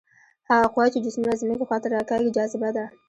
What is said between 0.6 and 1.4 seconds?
قوه چې جسمونه